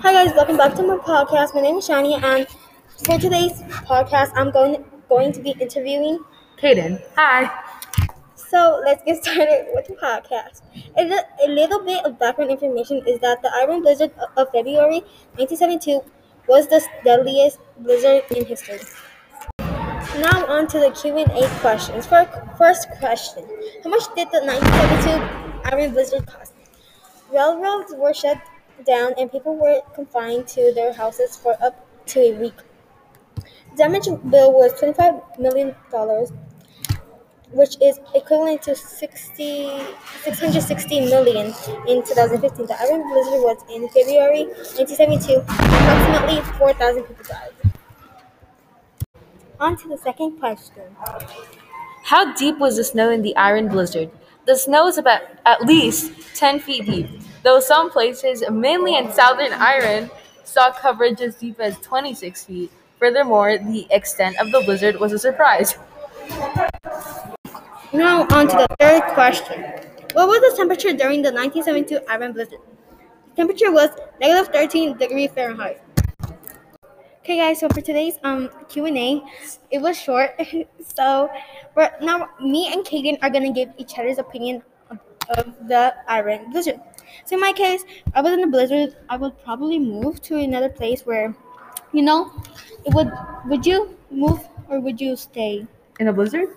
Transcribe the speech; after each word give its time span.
Hi 0.00 0.12
guys, 0.12 0.34
welcome 0.34 0.56
back 0.58 0.74
to 0.74 0.82
my 0.82 0.96
podcast. 0.96 1.54
My 1.54 1.62
name 1.62 1.76
is 1.76 1.88
Shani, 1.88 2.22
and 2.22 2.46
for 3.04 3.18
today's 3.18 3.62
podcast, 3.88 4.30
I'm 4.34 4.50
going 4.50 4.84
going 5.08 5.32
to 5.32 5.40
be 5.40 5.52
interviewing. 5.58 6.20
Cayden. 6.58 6.98
Hi. 7.16 7.50
So 8.34 8.80
let's 8.84 9.02
get 9.04 9.22
started 9.24 9.66
with 9.74 9.86
the 9.86 9.94
podcast. 9.94 10.62
A, 10.96 11.02
a 11.44 11.48
little 11.48 11.82
bit 11.82 12.04
of 12.04 12.18
background 12.18 12.50
information 12.50 13.02
is 13.06 13.20
that 13.20 13.40
the 13.42 13.50
Iran 13.62 13.82
Blizzard 13.82 14.12
of 14.36 14.50
February 14.52 15.00
1972 15.40 16.02
was 16.46 16.66
the 16.68 16.86
deadliest 17.04 17.58
blizzard 17.78 18.22
in 18.34 18.44
history. 18.44 18.80
Now 19.58 20.46
on 20.46 20.66
to 20.68 20.78
the 20.78 20.90
Q 20.90 21.16
and 21.16 21.30
A 21.32 21.48
questions. 21.60 22.06
For 22.06 22.26
first 22.58 22.88
question, 22.98 23.44
how 23.82 23.90
much 23.90 24.04
did 24.14 24.28
the 24.30 24.44
1972 24.44 25.72
Iran 25.72 25.92
Blizzard 25.92 26.26
cost? 26.26 26.52
Railroads 27.32 27.94
were 27.96 28.14
shut 28.14 28.38
down 28.84 29.14
and 29.18 29.30
people 29.30 29.56
were 29.56 29.80
confined 29.94 30.48
to 30.48 30.72
their 30.74 30.92
houses 30.92 31.36
for 31.36 31.56
up 31.62 31.86
to 32.06 32.20
a 32.20 32.32
week. 32.34 32.54
The 33.70 33.76
Damage 33.76 34.08
bill 34.28 34.52
was 34.52 34.72
$25 34.80 35.38
million, 35.38 35.74
which 37.52 37.76
is 37.80 38.00
equivalent 38.14 38.62
to 38.62 38.74
60, 38.74 39.70
660 40.24 41.00
million 41.00 41.46
in 41.86 42.02
2015. 42.04 42.66
The 42.66 42.74
Iran 42.82 43.02
Blizzard 43.08 43.40
was 43.42 43.58
in 43.70 43.88
February 43.88 44.44
1972. 44.76 45.38
Approximately 45.40 46.42
4,000 46.58 47.02
people 47.04 47.24
died. 47.28 47.52
On 49.60 49.76
to 49.76 49.88
the 49.88 49.98
second 49.98 50.38
question. 50.38 50.96
How 52.04 52.32
deep 52.34 52.58
was 52.58 52.76
the 52.76 52.84
snow 52.84 53.10
in 53.10 53.22
the 53.22 53.36
Iran 53.36 53.68
Blizzard? 53.68 54.10
The 54.46 54.56
snow 54.56 54.86
is 54.86 54.96
about 54.96 55.22
at 55.44 55.62
least 55.66 56.12
10 56.36 56.60
feet 56.60 56.86
deep, 56.86 57.08
though 57.46 57.60
some 57.60 57.90
places, 57.92 58.42
mainly 58.50 58.96
in 58.96 59.12
southern 59.12 59.52
Iran, 59.52 60.10
saw 60.42 60.72
coverage 60.72 61.20
as 61.20 61.36
deep 61.36 61.60
as 61.60 61.78
26 61.78 62.44
feet. 62.44 62.72
Furthermore, 62.98 63.56
the 63.56 63.86
extent 63.90 64.36
of 64.40 64.50
the 64.50 64.62
blizzard 64.62 64.98
was 64.98 65.12
a 65.12 65.18
surprise. 65.18 65.78
Now 67.92 68.26
on 68.32 68.48
to 68.48 68.56
the 68.56 68.66
third 68.80 69.02
question. 69.14 69.62
What 70.14 70.26
was 70.26 70.40
the 70.40 70.56
temperature 70.56 70.92
during 70.92 71.22
the 71.22 71.30
1972 71.30 72.00
Iran 72.10 72.32
Blizzard? 72.32 72.58
The 73.30 73.36
temperature 73.36 73.70
was 73.70 73.90
negative 74.20 74.52
13 74.52 74.96
degree 74.98 75.28
Fahrenheit. 75.28 75.80
Okay, 77.20 77.36
guys. 77.36 77.60
So 77.60 77.68
for 77.68 77.80
today's 77.80 78.18
um 78.24 78.50
Q 78.68 78.86
and 78.86 78.98
A, 78.98 79.22
it 79.70 79.78
was 79.78 79.96
short. 79.96 80.34
so 80.96 81.30
we're, 81.76 81.92
now 82.02 82.28
me 82.40 82.72
and 82.72 82.84
Cayden 82.84 83.18
are 83.22 83.30
gonna 83.30 83.52
give 83.52 83.70
each 83.78 83.96
other's 83.98 84.18
opinion 84.18 84.62
of, 84.90 84.98
of 85.38 85.54
the 85.68 85.94
Iran 86.10 86.50
Blizzard. 86.50 86.80
So 87.24 87.36
in 87.36 87.40
my 87.40 87.52
case, 87.52 87.84
I 88.14 88.20
was 88.22 88.32
in 88.32 88.42
a 88.44 88.46
blizzard. 88.46 88.96
I 89.08 89.16
would 89.16 89.42
probably 89.44 89.78
move 89.78 90.20
to 90.22 90.36
another 90.36 90.68
place 90.68 91.04
where, 91.06 91.34
you 91.92 92.02
know, 92.02 92.32
it 92.84 92.94
would. 92.94 93.10
Would 93.46 93.64
you 93.64 93.96
move 94.10 94.40
or 94.68 94.80
would 94.80 95.00
you 95.00 95.14
stay? 95.16 95.66
In 96.00 96.08
a 96.08 96.12
blizzard? 96.12 96.48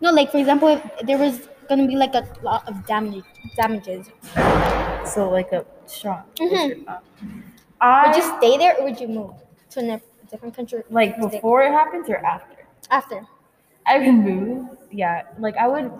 No, 0.00 0.10
like 0.12 0.30
for 0.30 0.38
example, 0.38 0.68
if 0.68 1.06
there 1.06 1.18
was 1.18 1.48
gonna 1.68 1.86
be 1.86 1.96
like 1.96 2.14
a 2.14 2.26
lot 2.42 2.66
of 2.68 2.86
damage 2.86 3.24
damages, 3.56 4.10
So, 5.04 5.30
like 5.30 5.52
a 5.52 5.64
strong 5.86 6.22
Mhm. 6.36 6.48
blizzard. 6.48 6.84
Uh, 7.80 8.02
would 8.06 8.16
you 8.16 8.22
stay 8.38 8.56
there 8.58 8.76
or 8.78 8.84
would 8.84 9.00
you 9.00 9.08
move 9.08 9.34
to 9.70 9.80
a 9.80 10.00
different 10.30 10.54
country? 10.54 10.82
like, 10.90 11.18
before 11.20 11.62
it 11.62 11.72
happens 11.72 12.08
or 12.08 12.16
after? 12.18 12.56
after. 12.90 13.26
I 13.86 13.98
would 13.98 14.12
move. 14.14 14.68
Yeah, 14.90 15.22
like 15.38 15.56
I 15.56 15.68
would, 15.68 15.90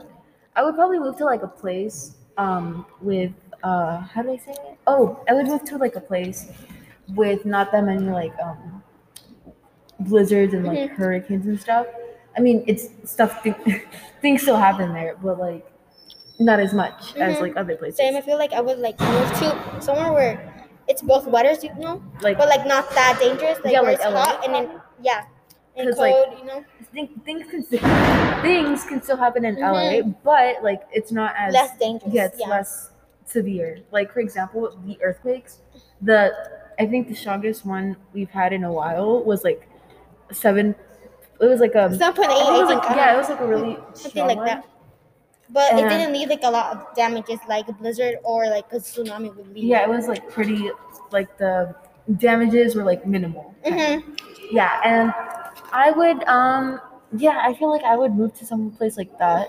I 0.57 0.63
would 0.65 0.75
probably 0.75 0.99
move 0.99 1.17
to 1.19 1.25
like 1.25 1.43
a 1.43 1.49
place 1.49 2.17
um 2.37 2.87
with 3.01 3.33
uh 3.63 3.99
how 4.01 4.23
do 4.23 4.33
I 4.33 4.37
say 4.37 4.53
it? 4.53 4.79
Oh, 4.87 5.23
I 5.29 5.35
would 5.35 5.47
move 5.47 5.65
to 5.65 5.77
like 5.79 5.97
a 5.97 6.01
place 6.01 6.47
with 7.15 7.45
not 7.45 7.73
that 7.73 7.85
many 7.85 8.09
like 8.11 8.33
um 8.43 8.83
blizzards 10.01 10.55
and 10.55 10.65
like 10.65 10.79
Mhm. 10.79 10.89
hurricanes 10.97 11.47
and 11.47 11.61
stuff. 11.61 11.87
I 12.37 12.41
mean, 12.41 12.63
it's 12.67 12.89
stuff 13.05 13.43
th- 13.43 13.57
things 14.23 14.43
still 14.43 14.57
happen 14.57 14.93
there, 14.93 15.17
but 15.23 15.39
like 15.39 15.67
not 16.39 16.61
as 16.61 16.73
much 16.73 17.17
as 17.17 17.37
Mhm. 17.37 17.41
like 17.41 17.57
other 17.57 17.77
places. 17.77 17.97
Same. 17.99 18.17
I 18.17 18.21
feel 18.21 18.39
like 18.39 18.53
I 18.53 18.61
would 18.61 18.79
like 18.79 18.99
move 19.01 19.33
to 19.41 19.81
somewhere 19.81 20.13
where 20.13 20.55
it's 20.87 21.03
both 21.03 21.27
weathers, 21.27 21.65
you 21.65 21.75
know, 21.75 22.01
Like 22.23 22.39
but 22.39 22.49
like 22.49 22.65
not 22.67 22.89
that 22.91 23.19
dangerous. 23.21 23.59
Like 23.65 23.73
Yeah, 23.73 23.81
where 23.81 23.91
like 23.93 23.99
it's 24.01 24.07
LA. 24.07 24.21
hot 24.25 24.45
and 24.45 24.55
then 24.55 24.81
yeah, 25.03 25.25
and 25.77 25.89
'Cause, 25.89 25.99
like, 25.99 26.15
cold. 26.15 26.39
you 26.39 26.45
know, 26.47 26.65
things 26.93 27.11
things 27.25 27.51
can 27.51 27.65
still, 27.65 27.81
things 28.43 28.85
can 28.85 29.03
still 29.03 29.17
happen 29.17 29.45
in 29.45 29.57
LA, 29.61 30.03
but 30.03 30.63
like 30.63 30.83
it's 30.93 31.11
not 31.11 31.35
as 31.37 31.53
less 31.55 31.77
dangerous. 31.79 32.15
Yeah, 32.15 32.27
it's 32.27 32.41
less 32.41 32.91
severe. 33.29 33.81
Like 33.91 34.13
for 34.13 34.21
example, 34.21 34.79
the 34.87 34.99
earthquakes. 35.03 35.61
The 36.01 36.33
I 36.79 36.87
think 36.87 37.09
the 37.09 37.15
strongest 37.15 37.67
one 37.67 37.97
we've 38.13 38.31
had 38.31 38.53
in 38.53 38.65
a 38.65 38.73
while 38.73 39.23
was 39.25 39.45
like 39.45 39.69
seven. 40.33 40.75
It 41.41 41.47
was 41.47 41.61
like 41.61 41.75
a. 41.75 41.95
Seven 41.97 42.15
point 42.15 42.31
eight. 42.31 42.49
it 42.49 42.61
was 42.61 42.75
like 42.75 42.97
yeah, 42.97 43.11
uh, 43.11 43.15
it 43.15 43.19
was 43.19 43.29
like 43.29 43.41
a 43.41 43.47
really 43.47 43.79
something 43.95 44.27
like 44.27 44.37
one. 44.37 44.47
that. 44.47 44.65
But 45.51 45.73
it 45.79 45.89
didn't 45.89 46.13
leave 46.13 46.29
like 46.29 46.43
a 46.43 46.51
lot 46.51 46.77
of 46.77 46.95
damages 46.95 47.39
like 47.49 47.69
a 47.69 47.73
blizzard 47.73 48.17
or 48.23 48.49
like 48.49 48.71
a 48.73 48.77
tsunami 48.77 49.35
would 49.35 49.49
leave. 49.55 49.65
Yeah, 49.65 49.83
it 49.83 49.89
was 49.89 50.07
like 50.07 50.29
pretty. 50.31 50.71
Like 51.11 51.39
the 51.39 51.75
damages 52.17 52.75
were 52.75 52.85
like 52.85 53.07
minimal. 53.07 53.55
Mm-hmm. 53.65 54.13
Yeah, 54.51 54.81
and 54.85 55.13
I 55.73 55.91
would 55.91 56.23
um 56.25 56.81
yeah 57.17 57.41
I 57.43 57.55
feel 57.55 57.71
like 57.71 57.83
I 57.83 57.97
would 57.97 58.15
move 58.15 58.35
to 58.35 58.47
some 58.47 58.71
place 58.73 58.99
like 58.99 59.19
that, 59.19 59.49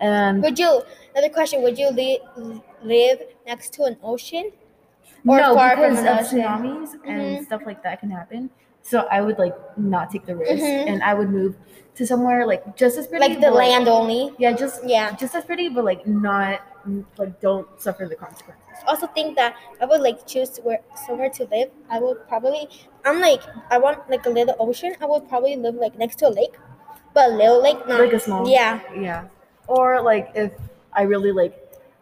and 0.00 0.42
Would 0.42 0.58
you? 0.58 0.82
Another 1.14 1.32
question. 1.32 1.62
Would 1.62 1.78
you 1.78 1.90
li- 1.90 2.20
live 2.82 3.20
next 3.46 3.72
to 3.74 3.84
an 3.84 3.96
ocean? 4.02 4.50
or 5.26 5.36
no 5.38 5.54
far 5.54 5.74
because 5.76 5.98
of 6.00 6.06
ocean. 6.06 6.38
tsunamis 6.40 6.90
and 7.04 7.20
Mhm. 7.20 7.44
stuff 7.46 7.62
like 7.66 7.82
that 7.82 7.98
can 8.00 8.10
happen. 8.10 8.50
So 8.82 9.06
I 9.10 9.20
would 9.20 9.38
like 9.38 9.56
not 9.76 10.10
take 10.10 10.24
the 10.26 10.36
risk, 10.36 10.62
Mhm. 10.62 10.86
and 10.90 11.02
I 11.02 11.12
would 11.12 11.28
move 11.28 11.56
to 11.96 12.06
somewhere 12.06 12.46
like 12.46 12.76
just 12.76 12.96
as 12.96 13.06
pretty, 13.08 13.26
Like 13.28 13.40
the 13.40 13.50
like- 13.50 13.68
land 13.72 13.88
only? 13.88 14.32
Yeah, 14.38 14.52
just 14.52 14.84
Yeah. 14.84 15.10
just 15.16 15.34
as 15.34 15.44
pretty, 15.44 15.68
but 15.68 15.84
like 15.84 16.06
not 16.06 16.60
like 17.18 17.40
don't 17.40 17.66
suffer 17.80 18.06
the 18.06 18.14
consequences. 18.14 18.64
also 18.86 19.08
think 19.08 19.34
that 19.36 19.54
I 19.82 19.84
would 19.86 20.00
like 20.00 20.24
choose 20.24 20.56
where 20.62 20.78
somewhere 21.06 21.28
to 21.30 21.44
live. 21.50 21.68
I 21.90 21.98
would 21.98 22.26
probably 22.28 22.68
I'm 23.04 23.20
like 23.20 23.42
I 23.70 23.76
want 23.78 24.08
like 24.08 24.24
a 24.24 24.30
little 24.30 24.54
ocean. 24.60 24.94
I 25.02 25.06
would 25.06 25.28
probably 25.28 25.56
live 25.56 25.74
like 25.74 25.98
next 25.98 26.16
to 26.20 26.28
a 26.28 26.32
lake, 26.40 26.56
but 27.12 27.30
a 27.30 27.34
little 27.34 27.60
lake, 27.60 27.80
not 27.88 28.00
Like 28.00 28.12
a 28.12 28.20
small 28.20 28.48
Yeah. 28.48 28.78
yeah. 28.96 29.24
Or 29.68 30.02
like 30.02 30.30
if 30.34 30.52
I 30.92 31.02
really 31.02 31.32
like 31.32 31.54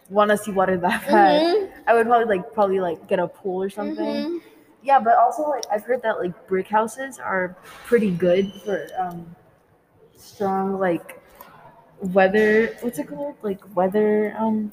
want 0.08 0.30
to 0.30 0.38
see 0.38 0.52
water 0.52 0.76
that 0.78 1.06
bad, 1.08 1.42
Mhm. 1.42 1.70
I 1.86 1.94
would 1.94 2.06
probably 2.06 2.26
like 2.36 2.54
probably 2.54 2.80
like 2.80 3.06
get 3.08 3.18
a 3.18 3.28
pool 3.28 3.62
or 3.62 3.70
something. 3.70 4.04
Mhm. 4.06 4.40
Yeah, 4.82 5.00
but 5.00 5.16
also 5.18 5.42
like 5.48 5.64
I've 5.70 5.82
heard 5.84 6.02
that 6.02 6.18
like 6.20 6.46
brick 6.46 6.68
houses 6.68 7.18
are 7.18 7.56
pretty 7.84 8.10
good 8.10 8.52
for 8.64 8.86
um 8.98 9.34
strong 10.16 10.78
like 10.78 11.20
weather 12.12 12.76
what's 12.80 12.98
it 12.98 13.08
called? 13.08 13.36
Like 13.42 13.60
weather 13.74 14.34
um 14.38 14.72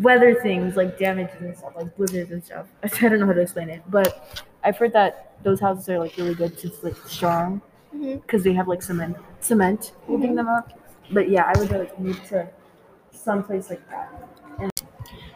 weather 0.00 0.34
things 0.40 0.76
like 0.76 0.98
damages 0.98 1.40
and 1.40 1.56
stuff, 1.56 1.72
like 1.76 1.96
blizzards 1.96 2.30
and 2.30 2.44
stuff. 2.44 2.66
I 2.82 3.08
don't 3.08 3.20
know 3.20 3.26
how 3.26 3.32
to 3.32 3.40
explain 3.40 3.70
it. 3.70 3.82
But 3.88 4.44
I've 4.62 4.76
heard 4.76 4.92
that 4.92 5.32
those 5.42 5.60
houses 5.60 5.88
are 5.88 5.98
like 5.98 6.16
really 6.16 6.34
good 6.34 6.56
to 6.58 6.70
like 6.82 6.96
strong 7.06 7.60
because 7.92 8.44
they 8.44 8.52
have 8.52 8.68
like 8.68 8.82
cement 8.82 9.16
cement 9.40 9.92
holding 10.06 10.34
them 10.34 10.48
up. 10.48 10.72
But 11.12 11.28
yeah, 11.28 11.50
I 11.52 11.58
would 11.58 11.70
like 11.70 11.98
move 11.98 12.22
to 12.28 12.48
some 13.12 13.42
place 13.42 13.70
like 13.70 13.82
that. 13.90 14.30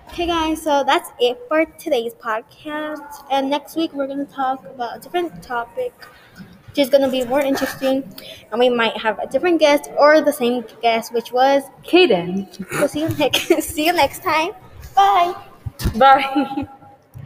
Okay, 0.08 0.26
guys. 0.26 0.62
So 0.62 0.84
that's 0.84 1.10
it 1.18 1.38
for 1.48 1.64
today's 1.64 2.14
podcast. 2.14 3.24
And 3.30 3.50
next 3.50 3.76
week 3.76 3.92
we're 3.92 4.06
gonna 4.06 4.24
talk 4.24 4.64
about 4.64 4.96
a 4.96 5.00
different 5.00 5.42
topic, 5.42 5.92
which 6.68 6.78
is 6.78 6.88
gonna 6.88 7.10
be 7.10 7.24
more 7.24 7.40
interesting, 7.40 8.04
and 8.52 8.60
we 8.60 8.68
might 8.68 8.96
have 8.96 9.18
a 9.18 9.26
different 9.26 9.58
guest 9.58 9.90
or 9.98 10.20
the 10.20 10.32
same 10.32 10.64
guest, 10.80 11.12
which 11.12 11.32
was. 11.32 11.64
Cayden. 11.82 12.48
So 12.78 12.86
see 12.86 13.00
you 13.00 13.08
next. 13.08 13.46
see 13.62 13.86
you 13.86 13.92
next 13.92 14.22
time. 14.22 14.52
Bye. 14.94 15.34
Bye. 15.96 16.68